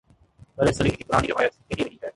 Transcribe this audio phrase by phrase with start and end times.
[0.57, 2.09] برصغیر کی پرانی روایت یہی رہی ہے۔